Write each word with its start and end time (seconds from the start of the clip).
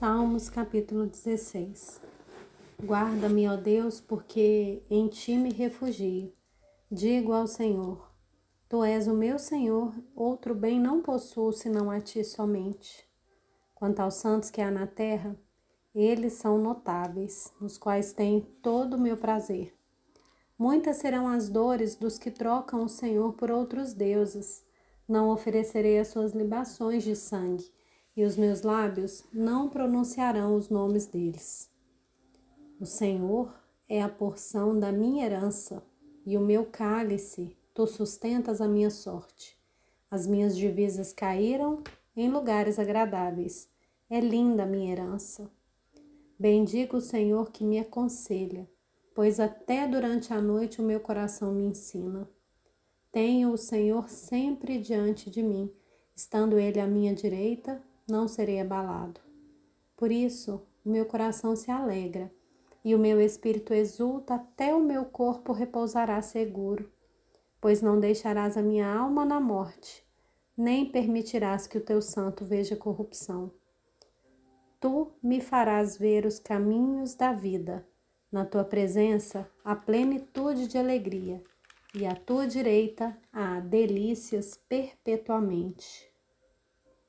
Salmos 0.00 0.48
capítulo 0.48 1.04
16 1.04 2.00
Guarda-me, 2.82 3.46
ó 3.46 3.54
Deus, 3.54 4.00
porque 4.00 4.82
em 4.88 5.08
ti 5.08 5.36
me 5.36 5.52
refugio. 5.52 6.32
Digo 6.90 7.34
ao 7.34 7.46
Senhor: 7.46 8.10
Tu 8.66 8.82
és 8.82 9.06
o 9.06 9.12
meu 9.12 9.38
Senhor, 9.38 9.92
outro 10.16 10.54
bem 10.54 10.80
não 10.80 11.02
possuo 11.02 11.52
senão 11.52 11.90
a 11.90 12.00
ti 12.00 12.24
somente. 12.24 13.06
Quanto 13.74 14.00
aos 14.00 14.14
santos 14.14 14.48
que 14.50 14.62
há 14.62 14.70
na 14.70 14.86
terra, 14.86 15.38
eles 15.94 16.32
são 16.32 16.56
notáveis, 16.56 17.52
nos 17.60 17.76
quais 17.76 18.14
tem 18.14 18.40
todo 18.62 18.94
o 18.94 19.00
meu 19.00 19.18
prazer. 19.18 19.76
Muitas 20.58 20.96
serão 20.96 21.28
as 21.28 21.50
dores 21.50 21.94
dos 21.94 22.16
que 22.18 22.30
trocam 22.30 22.84
o 22.84 22.88
Senhor 22.88 23.34
por 23.34 23.50
outros 23.50 23.92
deuses. 23.92 24.64
Não 25.06 25.28
oferecerei 25.28 25.98
as 25.98 26.08
suas 26.08 26.32
libações 26.32 27.04
de 27.04 27.14
sangue 27.14 27.70
e 28.20 28.24
os 28.24 28.36
meus 28.36 28.60
lábios 28.60 29.24
não 29.32 29.70
pronunciarão 29.70 30.54
os 30.54 30.68
nomes 30.68 31.06
deles. 31.06 31.70
O 32.78 32.84
Senhor 32.84 33.50
é 33.88 34.02
a 34.02 34.10
porção 34.10 34.78
da 34.78 34.92
minha 34.92 35.24
herança 35.24 35.82
e 36.26 36.36
o 36.36 36.40
meu 36.42 36.66
cálice, 36.66 37.56
tu 37.72 37.86
sustentas 37.86 38.60
a 38.60 38.68
minha 38.68 38.90
sorte. 38.90 39.58
As 40.10 40.26
minhas 40.26 40.54
divisas 40.54 41.14
caíram 41.14 41.82
em 42.14 42.28
lugares 42.28 42.78
agradáveis. 42.78 43.70
É 44.10 44.20
linda 44.20 44.64
a 44.64 44.66
minha 44.66 44.92
herança. 44.92 45.50
Bendigo 46.38 46.98
o 46.98 47.00
Senhor 47.00 47.50
que 47.50 47.64
me 47.64 47.78
aconselha, 47.78 48.68
pois 49.14 49.40
até 49.40 49.88
durante 49.88 50.30
a 50.34 50.42
noite 50.42 50.78
o 50.78 50.84
meu 50.84 51.00
coração 51.00 51.54
me 51.54 51.64
ensina. 51.64 52.28
Tenho 53.10 53.50
o 53.50 53.56
Senhor 53.56 54.10
sempre 54.10 54.78
diante 54.78 55.30
de 55.30 55.42
mim, 55.42 55.72
estando 56.14 56.58
Ele 56.58 56.78
à 56.78 56.86
minha 56.86 57.14
direita, 57.14 57.82
não 58.10 58.28
serei 58.28 58.60
abalado. 58.60 59.20
Por 59.96 60.10
isso, 60.10 60.60
o 60.84 60.90
meu 60.90 61.06
coração 61.06 61.54
se 61.54 61.70
alegra 61.70 62.30
e 62.84 62.94
o 62.94 62.98
meu 62.98 63.20
espírito 63.20 63.74
exulta, 63.74 64.34
até 64.34 64.74
o 64.74 64.80
meu 64.80 65.04
corpo 65.04 65.52
repousará 65.52 66.20
seguro, 66.22 66.90
pois 67.60 67.82
não 67.82 68.00
deixarás 68.00 68.56
a 68.56 68.62
minha 68.62 68.90
alma 68.92 69.24
na 69.24 69.38
morte, 69.38 70.04
nem 70.56 70.90
permitirás 70.90 71.66
que 71.66 71.78
o 71.78 71.84
teu 71.84 72.00
santo 72.00 72.44
veja 72.44 72.76
corrupção. 72.76 73.52
Tu 74.80 75.12
me 75.22 75.40
farás 75.40 75.98
ver 75.98 76.24
os 76.24 76.38
caminhos 76.38 77.14
da 77.14 77.32
vida, 77.32 77.86
na 78.32 78.46
tua 78.46 78.64
presença 78.64 79.46
a 79.62 79.76
plenitude 79.76 80.66
de 80.66 80.78
alegria, 80.78 81.42
e 81.94 82.06
à 82.06 82.14
tua 82.14 82.46
direita 82.46 83.16
há 83.32 83.60
delícias 83.60 84.56
perpetuamente. 84.68 86.09